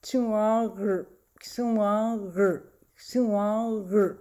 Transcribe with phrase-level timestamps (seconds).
[0.00, 1.06] 青蛙儿，
[1.40, 4.18] 青蛙儿，青蛙儿。